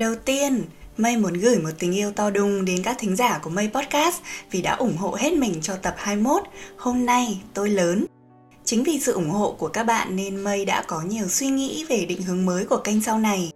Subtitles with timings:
[0.00, 0.64] Đầu tiên,
[0.96, 4.22] Mây muốn gửi một tình yêu to đùng đến các thính giả của Mây Podcast
[4.50, 6.42] vì đã ủng hộ hết mình cho tập 21
[6.76, 8.06] Hôm nay tôi lớn.
[8.64, 11.84] Chính vì sự ủng hộ của các bạn nên Mây đã có nhiều suy nghĩ
[11.88, 13.50] về định hướng mới của kênh sau này.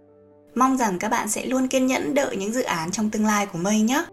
[0.55, 3.45] Mong rằng các bạn sẽ luôn kiên nhẫn đợi những dự án trong tương lai
[3.45, 4.05] của Mây nhé.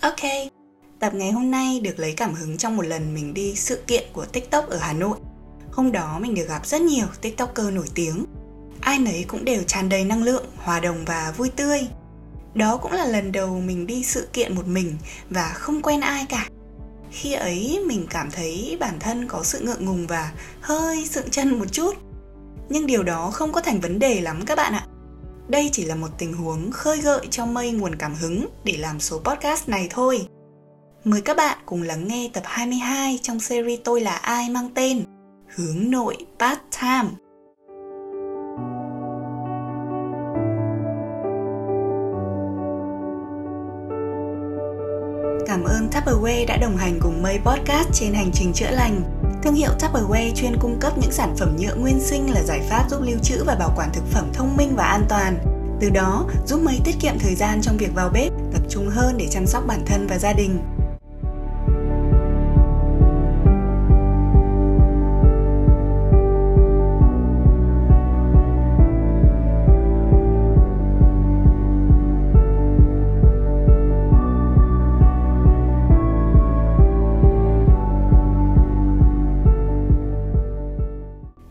[0.00, 0.50] Ok,
[0.98, 4.04] tập ngày hôm nay được lấy cảm hứng trong một lần mình đi sự kiện
[4.12, 5.18] của TikTok ở Hà Nội.
[5.72, 8.24] Hôm đó mình được gặp rất nhiều TikToker nổi tiếng
[8.80, 11.88] ai nấy cũng đều tràn đầy năng lượng, hòa đồng và vui tươi.
[12.54, 14.96] Đó cũng là lần đầu mình đi sự kiện một mình
[15.30, 16.48] và không quen ai cả.
[17.10, 21.58] Khi ấy, mình cảm thấy bản thân có sự ngượng ngùng và hơi sượng chân
[21.58, 21.94] một chút.
[22.68, 24.86] Nhưng điều đó không có thành vấn đề lắm các bạn ạ.
[25.48, 29.00] Đây chỉ là một tình huống khơi gợi cho mây nguồn cảm hứng để làm
[29.00, 30.26] số podcast này thôi.
[31.04, 35.04] Mời các bạn cùng lắng nghe tập 22 trong series tôi là ai mang tên?
[35.54, 37.08] Hướng nội part time.
[45.48, 49.00] Cảm ơn Tupperware đã đồng hành cùng Mây Podcast trên hành trình chữa lành.
[49.42, 52.90] Thương hiệu Tupperware chuyên cung cấp những sản phẩm nhựa nguyên sinh là giải pháp
[52.90, 55.38] giúp lưu trữ và bảo quản thực phẩm thông minh và an toàn.
[55.80, 59.16] Từ đó, giúp Mây tiết kiệm thời gian trong việc vào bếp, tập trung hơn
[59.18, 60.58] để chăm sóc bản thân và gia đình.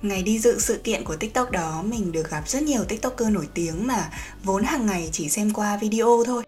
[0.01, 3.47] Ngày đi dự sự kiện của TikTok đó mình được gặp rất nhiều TikToker nổi
[3.53, 4.09] tiếng mà
[4.43, 6.43] vốn hàng ngày chỉ xem qua video thôi.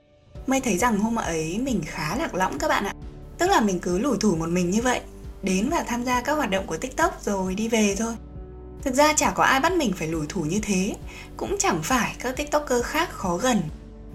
[0.47, 2.93] Mới thấy rằng hôm ấy mình khá lạc lõng các bạn ạ.
[3.37, 5.01] Tức là mình cứ lủi thủi một mình như vậy,
[5.43, 8.13] đến và tham gia các hoạt động của TikTok rồi đi về thôi.
[8.83, 10.95] Thực ra chả có ai bắt mình phải lủi thủi như thế,
[11.37, 13.61] cũng chẳng phải các TikToker khác khó gần,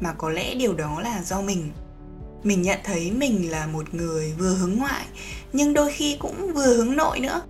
[0.01, 1.71] mà có lẽ điều đó là do mình.
[2.43, 5.05] Mình nhận thấy mình là một người vừa hướng ngoại,
[5.53, 7.43] nhưng đôi khi cũng vừa hướng nội nữa.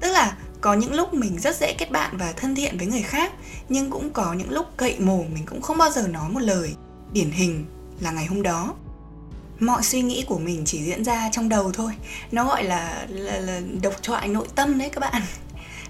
[0.00, 3.02] Tức là có những lúc mình rất dễ kết bạn và thân thiện với người
[3.02, 3.32] khác
[3.68, 6.74] nhưng cũng có những lúc cậy mồm mình cũng không bao giờ nói một lời.
[7.12, 7.64] Điển hình
[8.00, 8.74] là ngày hôm đó.
[9.60, 11.92] Mọi suy nghĩ của mình chỉ diễn ra trong đầu thôi.
[12.32, 15.22] Nó gọi là, là, là độc thoại nội tâm đấy các bạn.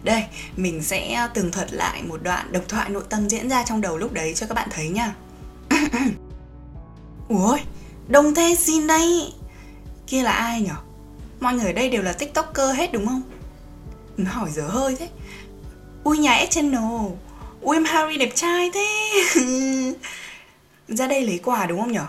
[0.05, 0.25] Đây
[0.57, 3.81] mình sẽ à, tường thuật lại một đoạn độc thoại nội tâm diễn ra trong
[3.81, 5.15] đầu lúc đấy cho các bạn thấy nha.
[7.29, 7.59] Ui
[8.09, 9.33] đông thế xin đây
[10.07, 10.77] kia là ai nhở?
[11.41, 13.23] Mọi người ở đây đều là tiktoker hết đúng không?
[14.19, 15.09] Hỏi dở hơi thế.
[16.05, 17.07] Ui, nhà Eternal
[17.61, 19.15] ui, em Harry đẹp trai thế.
[20.89, 22.07] Ra đây lấy quà đúng không nhở?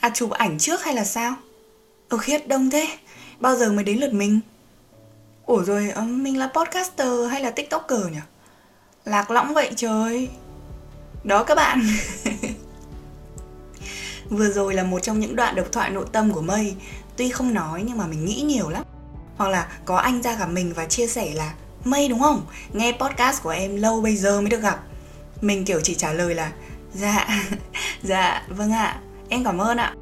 [0.00, 1.34] À chụp ảnh trước hay là sao?
[2.08, 2.88] Ừ khiết đông thế.
[3.40, 4.40] Bao giờ mới đến lượt mình?
[5.46, 8.20] Ủa rồi ờ, mình là podcaster hay là tiktoker nhở?
[9.04, 10.28] lạc lõng vậy trời.
[11.24, 11.82] Đó các bạn.
[14.30, 16.74] Vừa rồi là một trong những đoạn độc thoại nội tâm của mây.
[17.16, 18.84] Tuy không nói, nhưng mà mình nghĩ nhiều lắm
[19.38, 21.54] hoặc là có anh ra gặp mình và chia sẻ là
[21.84, 22.46] mây đúng không?
[22.72, 24.82] Nghe podcast của em lâu bây giờ mới được gặp.
[25.40, 26.52] Mình kiểu chỉ trả lời là
[26.94, 27.44] dạ
[28.02, 29.00] dạ vâng ạ.
[29.28, 29.94] Em cảm ơn ạ.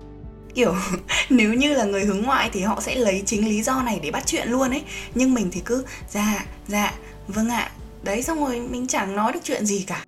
[0.55, 0.75] Kiểu,
[1.31, 4.11] nếu như là người hướng ngoại thì họ sẽ lấy chính lý do này để
[4.11, 4.83] bắt chuyện luôn ấy.
[5.15, 6.95] Nhưng mình thì cứ dạ dạ
[7.29, 7.71] vâng ạ.
[8.03, 10.05] Đấy, xong rồi mình chẳng nói được chuyện gì cả.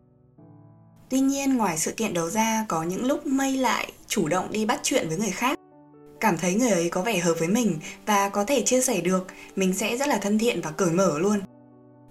[1.11, 4.67] Tuy nhiên, ngoài sự kiện đầu ra, có những lúc mây lại chủ động đi
[4.67, 5.58] bắt chuyện với người khác
[6.21, 9.27] cảm thấy người ấy có vẻ hợp với mình và có thể chia sẻ được,
[9.57, 11.41] mình sẽ rất là thân thiện và cởi mở luôn.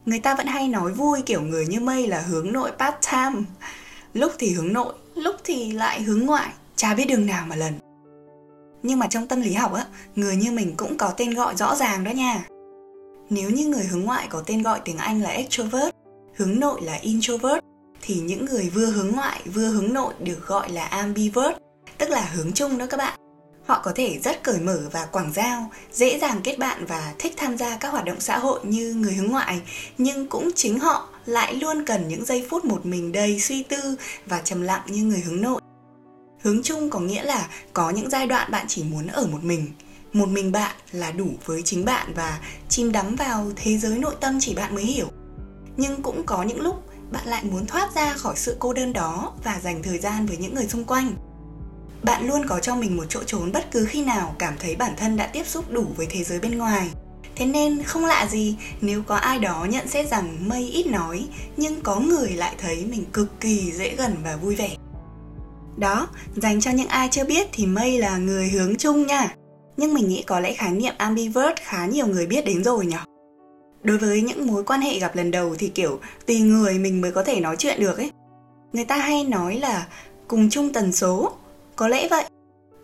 [0.05, 3.43] Người ta vẫn hay nói vui kiểu người như mây là hướng nội part time.
[4.13, 7.73] Lúc thì hướng nội, lúc thì lại hướng ngoại, chả biết đường nào mà lần.
[8.83, 11.75] Nhưng mà trong tâm lý học á, người như mình cũng có tên gọi rõ
[11.75, 12.43] ràng đó nha.
[13.29, 15.95] Nếu như người hướng ngoại có tên gọi tiếng anh là extrovert,
[16.35, 17.59] hướng nội là introvert,
[18.01, 21.57] thì những người vừa hướng ngoại, vừa hướng nội được gọi là ambivert,
[21.97, 23.26] tức là hướng chung đó các bạn.
[23.67, 27.33] Họ có thể rất cởi mở và quảng giao, dễ dàng kết bạn và thích
[27.37, 29.61] tham gia các hoạt động xã hội như người hướng ngoại,
[29.97, 33.95] nhưng cũng chính họ lại luôn cần những giây phút một mình đầy suy tư
[34.25, 35.61] và trầm lặng như người hướng nội.
[36.41, 39.67] Hướng chung có nghĩa là có những giai đoạn bạn chỉ muốn ở một mình,
[40.13, 42.39] một mình bạn là đủ với chính bạn và
[42.69, 45.07] chìm đắm vào thế giới nội tâm chỉ bạn mới hiểu.
[45.77, 49.33] nhưng cũng có những lúc bạn lại muốn thoát ra khỏi sự cô đơn đó
[49.43, 51.15] và dành thời gian với những người xung quanh
[52.07, 54.93] bạn luôn có cho mình một chỗ trốn bất cứ khi nào cảm thấy bản
[54.97, 56.89] thân đã tiếp xúc đủ với thế giới bên ngoài.
[57.35, 61.27] Thế nên không lạ gì, nếu có ai đó nhận xét rằng mây ít nói,
[61.57, 64.69] nhưng có người lại thấy mình cực kỳ dễ gần và vui vẻ.
[65.77, 69.35] Đó, dành cho những ai chưa biết thì mây là người hướng chung nha.
[69.77, 72.97] Nhưng mình nghĩ có lẽ khái niệm ambivert khá nhiều người biết đến rồi nhỉ?
[73.83, 77.11] Đối với những mối quan hệ gặp lần đầu thì kiểu tùy người mình mới
[77.11, 78.11] có thể nói chuyện được ấy.
[78.73, 79.87] Người ta hay nói là
[80.27, 81.31] cùng chung tần số
[81.77, 82.23] có lẽ vậy.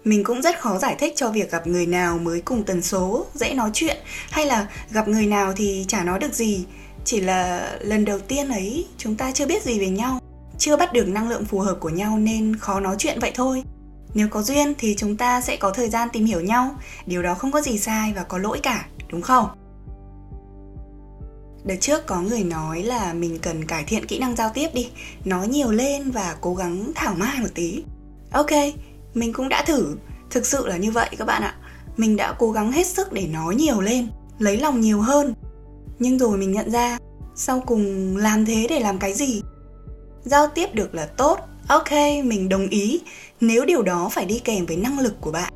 [0.03, 3.25] Mình cũng rất khó giải thích cho việc gặp người nào mới cùng tần số,
[3.33, 3.97] dễ nói chuyện,
[4.31, 6.65] hay là gặp người nào thì chả nói được gì.
[7.05, 10.19] Chỉ là lần đầu tiên ấy, chúng ta chưa biết gì về nhau,
[10.57, 13.63] chưa bắt được năng lượng phù hợp của nhau nên khó nói chuyện vậy thôi.
[14.13, 16.75] Nếu có duyên thì chúng ta sẽ có thời gian tìm hiểu nhau.
[17.05, 19.47] Điều đó không có gì sai và có lỗi cả, đúng không?
[21.63, 24.89] Đợt trước có người nói là mình cần cải thiện kỹ năng giao tiếp đi.
[25.25, 27.83] Nói nhiều lên và cố gắng thảo mai một tí.
[28.33, 28.51] Ok,
[29.13, 29.95] mình cũng đã thử.
[30.29, 31.55] Thực sự là như vậy các bạn ạ.
[31.97, 34.07] Mình đã cố gắng hết sức để nói nhiều lên
[34.39, 35.33] Lấy lòng nhiều hơn.
[35.99, 36.97] Nhưng rồi mình nhận ra
[37.35, 39.41] Sau cùng làm thế để làm cái gì?
[40.23, 41.39] Giao tiếp được là tốt.
[41.67, 41.91] Ok,
[42.23, 43.01] mình đồng ý.
[43.41, 45.53] Nếu điều đó phải đi kèm với năng lực của bạn.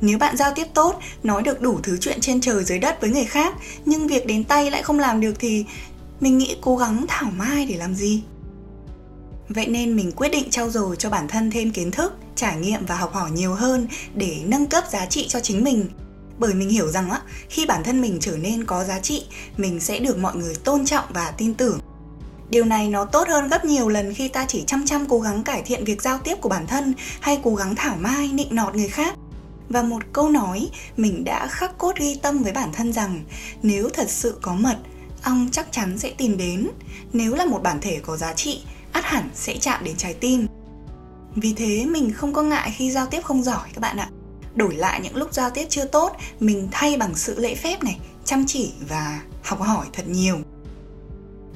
[0.00, 3.10] Nếu bạn giao tiếp tốt, nói được đủ thứ chuyện trên trời dưới đất với
[3.10, 3.54] người khác,
[3.84, 5.64] nhưng việc đến tay lại không làm được thì
[6.20, 8.22] mình nghĩ cố gắng thảo mai để làm gì?
[9.54, 12.86] Vậy nên mình quyết định trau dồi cho bản thân thêm kiến thức, trải nghiệm
[12.86, 15.86] và học hỏi nhiều hơn để nâng cấp giá trị cho chính mình.
[16.38, 19.24] Bởi mình hiểu rằng á, khi bản thân mình trở nên có giá trị,
[19.56, 21.78] mình sẽ được mọi người tôn trọng và tin tưởng.
[22.50, 25.42] Điều này nó tốt hơn gấp nhiều lần khi ta chỉ chăm chăm cố gắng
[25.42, 28.74] cải thiện việc giao tiếp của bản thân hay cố gắng thảo mai nịnh nọt
[28.74, 29.14] người khác
[29.68, 33.24] và một câu nói mình đã khắc cốt ghi tâm với bản thân rằng
[33.62, 34.76] nếu thật sự có mật
[35.22, 36.68] ong chắc chắn sẽ tìm đến
[37.12, 40.46] nếu là một bản thể có giá trị ắt hẳn sẽ chạm đến trái tim.
[41.34, 44.08] Vì thế mình không có ngại khi giao tiếp không giỏi các bạn ạ.
[44.54, 47.98] Đổi lại những lúc giao tiếp chưa tốt, mình thay bằng sự lễ phép này,
[48.24, 50.38] chăm chỉ và học hỏi thật nhiều.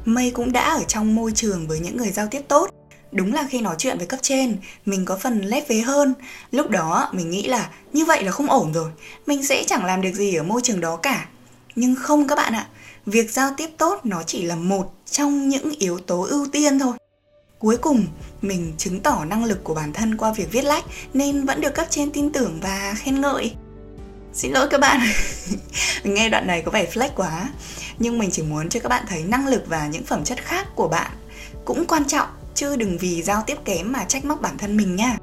[0.04, 2.70] Mây cũng đã ở trong môi trường với những người giao tiếp tốt.
[3.12, 4.56] Đúng là khi nói chuyện với cấp trên,
[4.86, 6.14] mình có phần lép vế hơn.
[6.50, 8.90] Lúc đó mình nghĩ là như vậy là không ổn rồi,
[9.26, 11.28] mình sẽ chẳng làm được gì ở môi trường đó cả.
[11.74, 12.66] Nhưng không các bạn ạ,
[13.06, 16.92] việc giao tiếp tốt nó chỉ là một trong những yếu tố ưu tiên thôi
[17.58, 18.06] cuối cùng,
[18.42, 21.74] mình chứng tỏ năng lực của bản thân qua việc viết lách, nên vẫn được
[21.74, 23.54] cấp trên tin tưởng và khen ngợi.
[24.32, 25.00] Xin lỗi các bạn.
[26.04, 27.48] Nghe đoạn này có vẻ flex quá.
[27.98, 30.66] Nhưng mình chỉ muốn cho các bạn thấy năng lực và những phẩm chất khác
[30.74, 31.10] của bạn
[31.64, 34.96] cũng quan trọng, chứ đừng vì giao tiếp kém mà trách móc bản thân mình
[34.96, 35.16] nha.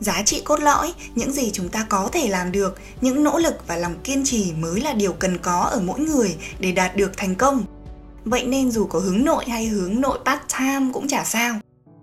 [0.00, 3.54] Giá trị cốt lõi, những gì chúng ta có thể làm được, những nỗ lực
[3.66, 7.16] và lòng kiên trì mới là điều cần có ở mỗi người để đạt được
[7.16, 7.64] thành công
[8.24, 11.54] vậy nên dù có hướng nội hay hướng nội part time cũng chả sao.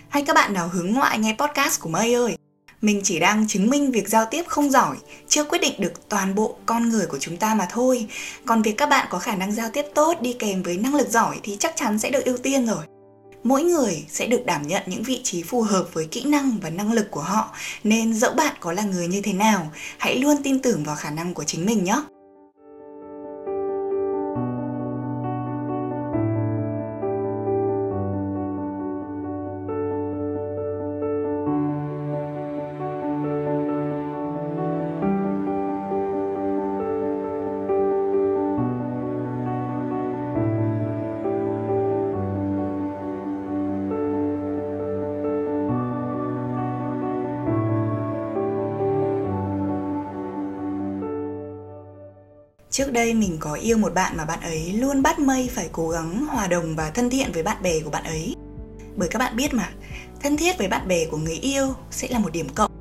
[0.10, 2.38] Hay các bạn nào hướng ngoại nghe podcast của mây ơi.
[2.82, 4.96] Mình chỉ đang chứng minh việc giao tiếp không giỏi,
[5.28, 8.08] chưa quyết định được toàn bộ con người của chúng ta mà thôi.
[8.46, 11.10] Còn việc các bạn có khả năng giao tiếp tốt, đi kèm với năng lực
[11.10, 12.84] giỏi thì chắc chắn sẽ được ưu tiên rồi.
[13.44, 16.70] Mỗi người sẽ được đảm nhận những vị trí phù hợp với kỹ năng và
[16.70, 17.52] năng lực của họ.
[17.84, 21.10] Nên dẫu bạn có là người như thế nào, hãy luôn tin tưởng vào khả
[21.10, 21.96] năng của chính mình nhé.
[52.72, 55.90] Trước đây mình có yêu một bạn mà bạn ấy luôn bắt mây phải cố
[55.90, 58.36] gắng hòa đồng và thân thiện với bạn bè của bạn ấy.
[58.96, 59.70] Bởi các bạn biết mà,
[60.22, 62.72] thân thiết với bạn bè của người yêu sẽ là một điểm cộng.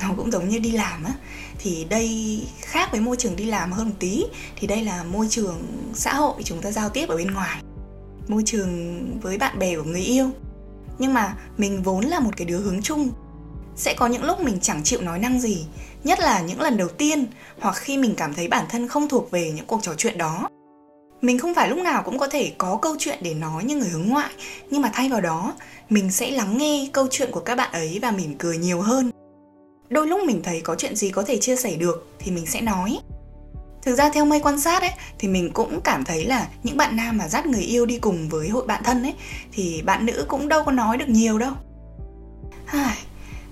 [0.00, 1.12] Nó cũng giống như đi làm á,
[1.58, 4.24] thì đây khác với môi trường đi làm hơn một tí,
[4.56, 7.62] thì đây là môi trường xã hội chúng ta giao tiếp ở bên ngoài.
[8.28, 10.30] Môi trường với bạn bè của người yêu.
[10.98, 13.10] Nhưng mà mình vốn là một cái đứa hướng chung
[13.76, 15.66] sẽ có những lúc mình chẳng chịu nói năng gì
[16.06, 17.26] nhất là những lần đầu tiên,
[17.58, 20.48] hoặc khi mình cảm thấy bản thân không thuộc về những cuộc trò chuyện đó.
[21.22, 23.88] Mình không phải lúc nào cũng có thể có câu chuyện để nói như người
[23.88, 24.30] hướng ngoại,
[24.70, 25.54] nhưng mà thay vào đó,
[25.88, 29.10] mình sẽ lắng nghe câu chuyện của các bạn ấy và mỉm cười nhiều hơn.
[29.88, 32.60] Đôi lúc mình thấy có chuyện gì có thể chia sẻ được thì mình sẽ
[32.60, 32.98] nói.
[33.82, 36.96] Thực ra theo mây quan sát ấy, thì mình cũng cảm thấy là những bạn
[36.96, 39.14] nam mà dắt người yêu đi cùng với hội bạn thân ấy,
[39.52, 41.52] thì bạn nữ cũng đâu có nói được nhiều đâu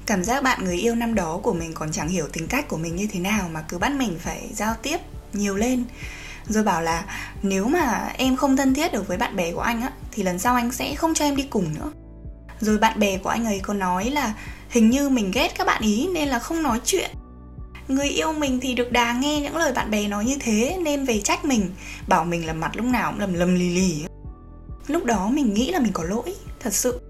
[0.06, 2.76] cảm giác bạn người yêu năm đó của mình còn chẳng hiểu tính cách của
[2.76, 4.99] mình như thế nào mà cứ bắt mình phải giao tiếp
[5.32, 5.84] nhiều lên.
[6.49, 7.04] Rồi bảo là,
[7.42, 10.38] nếu mà em không thân thiết được với bạn bè của anh á, thì lần
[10.38, 11.92] sau anh sẽ không cho em đi cùng nữa.
[12.61, 14.34] Rồi bạn bè của anh ấy có nói là,
[14.68, 17.11] hình như mình ghét các bạn ý nên là không nói chuyện.
[17.88, 21.04] Người yêu mình thì được đà nghe những lời bạn bè nói như thế nên
[21.04, 21.70] về trách mình,
[22.08, 24.04] bảo mình là mặt lúc nào cũng lầm lầm lì lì.
[24.87, 27.00] Lúc đó mình nghĩ là mình có lỗi, thật sự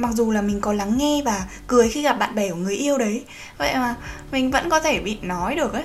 [0.00, 2.76] mặc dù là mình có lắng nghe và cười khi gặp bạn bè của người
[2.76, 3.24] yêu đấy,
[3.58, 3.96] vậy mà
[4.32, 5.84] mình vẫn có thể bị nói được ấy.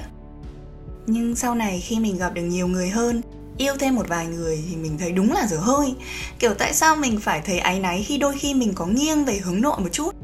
[1.07, 3.22] Nhưng sau này khi mình gặp được nhiều người hơn,
[3.57, 5.95] yêu thêm một vài người thì mình thấy đúng là dở hơi.
[6.39, 9.38] Kiểu tại sao mình phải thấy áy náy khi đôi khi mình có nghiêng về
[9.43, 10.15] hướng nội một chút?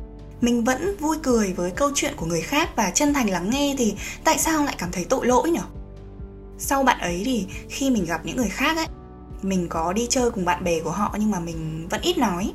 [0.41, 3.75] Mình vẫn vui cười với câu chuyện của người khác và chân thành lắng nghe
[3.77, 3.93] thì
[4.23, 5.63] tại sao lại cảm thấy tội lỗi nhở?
[6.61, 8.87] sau bạn ấy thì khi mình gặp những người khác ấy,
[9.41, 12.53] mình có đi chơi cùng bạn bè của họ nhưng mà mình vẫn ít nói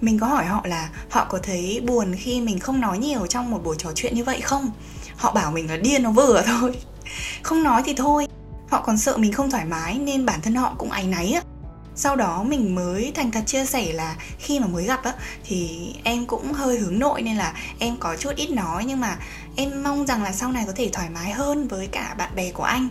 [0.00, 3.50] mình có hỏi họ là họ có thấy buồn khi mình không nói nhiều trong
[3.50, 4.70] một buổi trò chuyện như vậy không?
[5.16, 6.74] Họ bảo mình là điên nó vừa thôi.
[7.42, 8.28] Không nói thì thôi.
[8.68, 11.42] Họ còn sợ mình không thoải mái nên bản thân họ cũng áy náy á.
[11.94, 15.14] Sau đó mình mới thành thật chia sẻ là khi mà mới gặp á,
[15.44, 19.18] thì em cũng hơi hướng nội nên là em có chút ít nói nhưng mà
[19.56, 22.50] em mong rằng là sau này có thể thoải mái hơn với cả bạn bè
[22.52, 22.88] của anh.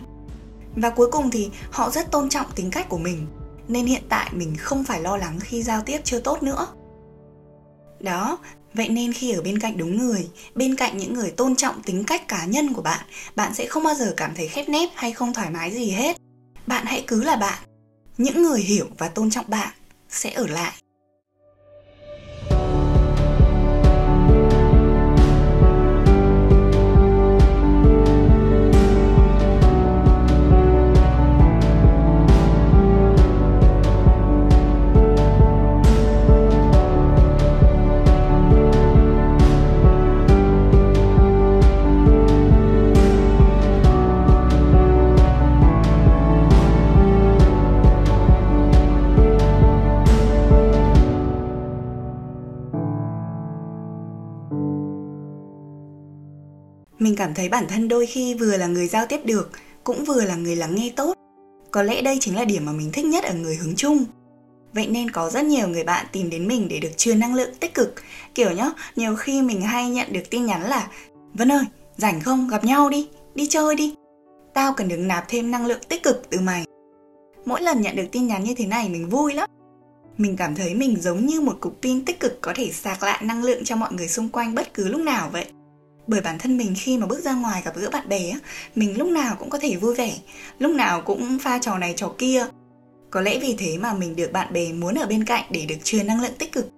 [0.76, 3.26] Và cuối cùng thì họ rất tôn trọng tính cách của mình
[3.68, 6.66] nên hiện tại mình không phải lo lắng khi giao tiếp chưa tốt nữa
[8.00, 8.38] đó,
[8.74, 12.04] vậy nên khi ở bên cạnh đúng người, bên cạnh những người tôn trọng tính
[12.04, 15.12] cách cá nhân của bạn bạn sẽ không bao giờ cảm thấy khép nép hay
[15.12, 16.16] không thoải mái gì hết.
[16.66, 17.58] Bạn hãy cứ là bạn.
[18.18, 19.68] Những người hiểu và tôn trọng bạn
[20.08, 20.72] sẽ ở lại.
[57.28, 59.50] Cảm thấy bản thân đôi khi vừa là người giao tiếp được,
[59.84, 61.14] cũng vừa là người lắng nghe tốt.
[61.70, 64.04] Có lẽ đây chính là điểm mà mình thích nhất ở người hướng chung.
[64.72, 67.54] Vậy nên có rất nhiều người bạn tìm đến mình để được truyền năng lượng
[67.60, 67.94] tích cực.
[68.34, 70.88] Kiểu nhá, nhiều khi mình hay nhận được tin nhắn là,
[71.34, 71.64] vân ơi,
[71.96, 72.48] rảnh không?
[72.48, 73.94] Gặp nhau đi đi chơi đi.
[74.54, 76.64] Tao cần được nạp thêm năng lượng tích cực từ mày.
[77.44, 79.50] Mỗi lần nhận được tin nhắn như thế này mình vui lắm.
[80.18, 83.20] Mình cảm thấy mình giống như một cục pin tích cực có thể sạc lại
[83.24, 85.46] năng lượng cho mọi người xung quanh bất cứ lúc nào vậy
[86.08, 88.32] bởi bản thân mình khi mà bước ra ngoài gặp gỡ bạn bè
[88.74, 90.12] mình lúc nào cũng có thể vui vẻ,
[90.58, 92.46] lúc nào cũng pha trò này trò kia.
[93.10, 95.76] Có lẽ vì thế mà mình được bạn bè muốn ở bên cạnh để được
[95.84, 96.68] truyền năng lượng tích cực.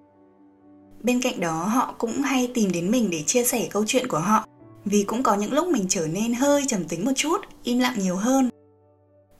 [1.03, 4.19] Bên cạnh đó, họ cũng hay tìm đến mình để chia sẻ câu chuyện của
[4.19, 4.45] họ,
[4.85, 7.95] vì cũng có những lúc mình trở nên hơi trầm tính một chút, im lặng
[7.97, 8.49] nhiều hơn.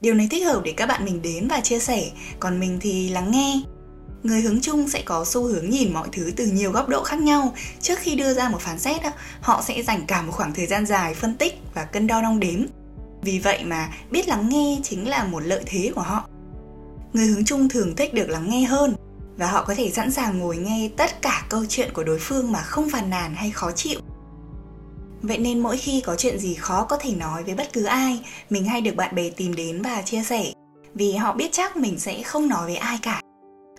[0.01, 3.09] Điều này thích hợp để các bạn mình đến và chia sẻ, còn mình thì
[3.09, 3.61] lắng nghe
[4.23, 7.19] người hướng chung sẽ có xu hướng nhìn mọi thứ từ nhiều góc độ khác
[7.19, 7.53] nhau.
[7.81, 9.01] Trước khi đưa ra một phán xét
[9.41, 12.39] họ sẽ dành cả một khoảng thời gian dài phân tích và cân đo đong
[12.39, 12.65] đếm.
[13.21, 16.27] Vì vậy mà biết lắng nghe chính là một lợi thế của họ.
[17.13, 18.95] Người hướng chung thường thích được lắng nghe hơn
[19.37, 22.51] và họ có thể sẵn sàng ngồi nghe tất cả câu chuyện của đối phương
[22.51, 23.99] mà không phàn nàn hay khó chịu.
[25.21, 28.19] Vậy nên mỗi khi có chuyện gì khó có thể nói với bất cứ ai,
[28.49, 30.53] mình hay được bạn bè tìm đến và chia sẻ.
[30.93, 33.20] Vì họ biết chắc mình sẽ không nói với ai cả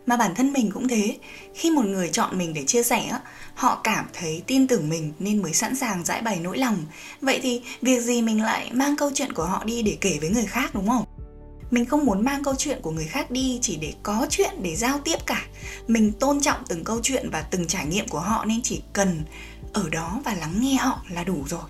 [0.07, 1.17] mà bản thân mình cũng thế.
[1.55, 3.19] Khi một người chọn mình để chia sẻ
[3.55, 6.85] họ cảm thấy tin tưởng mình nên mới sẵn sàng giải bày nỗi lòng.
[7.21, 10.31] Vậy thì việc gì mình lại mang câu chuyện của họ đi để kể với
[10.31, 11.05] người khác, đúng không?
[11.71, 14.77] Mình không muốn mang câu chuyện của người khác đi chỉ để có chuyện để
[14.77, 15.45] giao tiếp cả.
[15.87, 19.23] Mình tôn trọng từng câu chuyện và từng trải nghiệm của họ nên chỉ cần
[19.73, 21.63] ở đó và lắng nghe họ là đủ rồi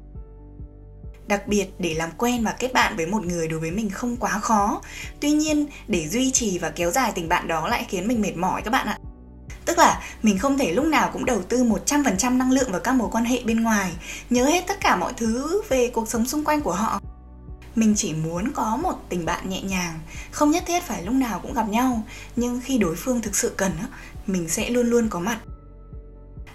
[1.32, 4.16] đặc biệt, để làm quen và kết bạn với một người đối với mình không
[4.16, 4.82] quá khó.
[5.20, 8.36] Tuy nhiên, để duy trì và kéo dài tình bạn đó lại khiến mình mệt
[8.36, 8.98] mỏi các bạn ạ.
[9.64, 12.92] Tức là mình không thể lúc nào cũng đầu tư 100% năng lượng vào các
[12.92, 13.92] mối quan hệ bên ngoài,
[14.30, 17.00] Nhớ hết tất cả mọi thứ về cuộc sống xung quanh của họ.
[17.74, 19.98] Mình chỉ muốn có một tình bạn nhẹ nhàng,
[20.30, 22.02] Không nhất thiết phải lúc nào cũng gặp nhau,
[22.36, 23.72] Nhưng khi đối phương thực sự cần
[24.26, 25.38] Mình sẽ luôn luôn có mặt.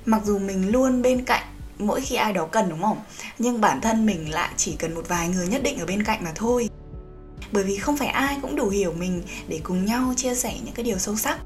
[0.06, 1.44] Mặc dù mình luôn bên cạnh
[1.80, 2.98] mỗi khi ai đó cần, đúng không?
[3.40, 6.24] Nhưng bản thân mình lại chỉ cần một vài người nhất định ở bên cạnh
[6.24, 6.70] mà thôi.
[7.52, 10.74] Bởi vì không phải ai cũng đủ hiểu mình để cùng nhau chia sẻ những
[10.74, 11.40] cái điều sâu sắc.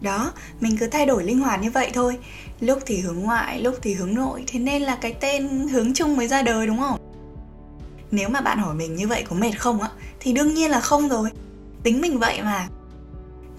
[0.00, 2.18] Đó, mình cứ thay đổi linh hoạt như vậy thôi.
[2.60, 6.16] Lúc thì hướng ngoại, lúc thì hướng nội, thế nên là cái tên hướng chung
[6.16, 6.98] mới ra đời, đúng không?
[8.10, 9.88] Nếu mà bạn hỏi mình như vậy có mệt không á,
[10.20, 11.30] thì đương nhiên là không rồi.
[11.82, 12.68] Tính mình vậy mà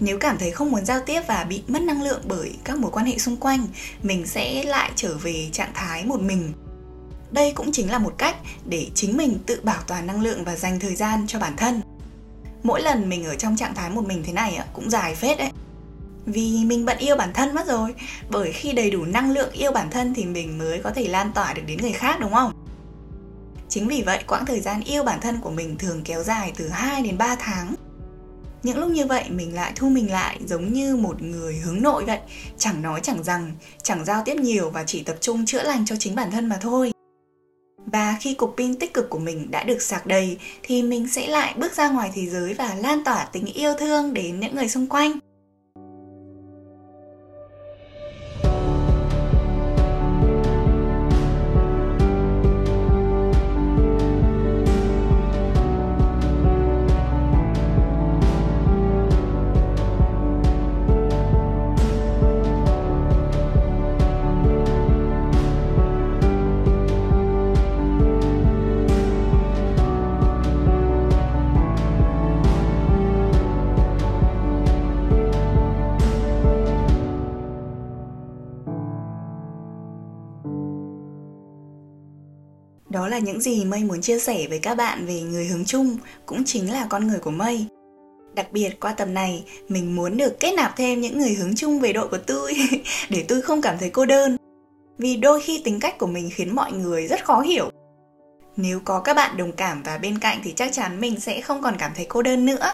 [0.00, 2.90] nếu cảm thấy không muốn giao tiếp và bị mất năng lượng bởi các mối
[2.90, 3.66] quan hệ xung quanh,
[4.02, 6.52] mình sẽ lại trở về trạng thái một mình.
[7.30, 10.56] Đây cũng chính là một cách để chính mình tự bảo toàn năng lượng và
[10.56, 11.80] dành thời gian cho bản thân.
[12.62, 15.50] Mỗi lần mình ở trong trạng thái một mình thế này cũng dài phết đấy.
[16.26, 17.94] Vì mình bận yêu bản thân mất rồi,
[18.30, 21.32] bởi khi đầy đủ năng lượng yêu bản thân thì mình mới có thể lan
[21.34, 22.52] tỏa được đến người khác, đúng không?
[23.68, 26.68] Chính vì vậy, quãng thời gian yêu bản thân của mình thường kéo dài từ
[26.68, 27.74] 2 đến 3 tháng
[28.62, 32.04] những lúc như vậy mình lại thu mình lại giống như một người hướng nội
[32.04, 32.18] vậy.
[32.58, 35.96] Chẳng nói chẳng rằng, chẳng giao tiếp nhiều và chỉ tập trung chữa lành cho
[35.96, 36.92] chính bản thân mà thôi.
[37.92, 41.26] Và khi cục pin tích cực của mình đã được sạc đầy, thì mình sẽ
[41.26, 44.68] lại bước ra ngoài thế giới và lan tỏa tình yêu thương đến những người
[44.68, 45.18] xung quanh.
[83.08, 85.96] Đó là những gì Mây muốn chia sẻ với các bạn về người hướng chung,
[86.26, 87.66] cũng chính là con người của Mây.
[88.34, 91.80] Đặc biệt qua tầm này, mình muốn được kết nạp thêm những người hướng chung
[91.80, 92.54] về đội của tôi
[93.10, 94.36] để tôi không cảm thấy cô đơn.
[94.98, 97.70] Vì đôi khi tính cách của mình khiến mọi người rất khó hiểu.
[98.56, 101.62] Nếu có các bạn đồng cảm và bên cạnh thì chắc chắn mình sẽ không
[101.62, 102.72] còn cảm thấy cô đơn nữa.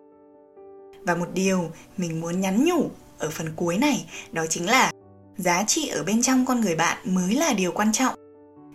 [1.02, 4.92] Và một điều mình muốn nhắn nhủ ở phần cuối này đó chính là
[5.36, 8.23] giá trị ở bên trong con người bạn mới là điều quan trọng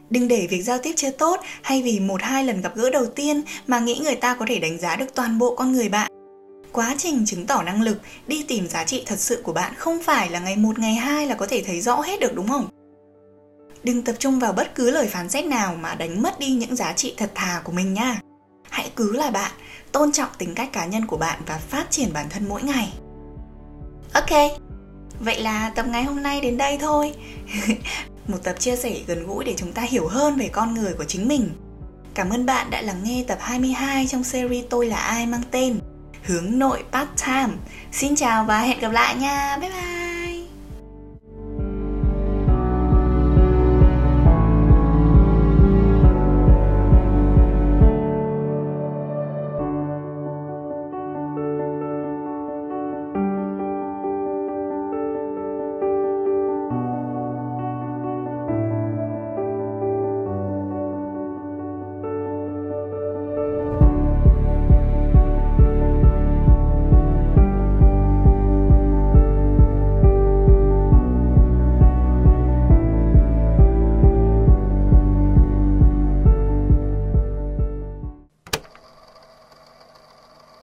[0.09, 3.05] Đừng để việc giao tiếp chưa tốt hay vì một hai lần gặp gỡ đầu
[3.05, 6.11] tiên mà nghĩ người ta có thể đánh giá được toàn bộ con người bạn.
[6.71, 10.03] Quá trình chứng tỏ năng lực, đi tìm giá trị thật sự của bạn không
[10.03, 12.69] phải là ngày một ngày hai là có thể thấy rõ hết được đúng không?
[13.83, 16.75] Đừng tập trung vào bất cứ lời phán xét nào mà đánh mất đi những
[16.75, 18.21] giá trị thật thà của mình nha.
[18.69, 19.51] Hãy cứ là bạn,
[19.91, 22.93] tôn trọng tính cách cá nhân của bạn và phát triển bản thân mỗi ngày.
[24.13, 24.59] Ok,
[25.19, 27.13] vậy là tập ngày hôm nay đến đây thôi.
[28.29, 31.05] một tập chia sẻ gần gũi để chúng ta hiểu hơn về con người của
[31.05, 31.49] chính mình.
[32.13, 35.79] Cảm ơn bạn đã lắng nghe tập 22 trong series Tôi là ai mang tên,
[36.23, 37.53] Hướng nội part time.
[37.91, 39.57] Xin chào và hẹn gặp lại nha.
[39.61, 39.98] Bye bye.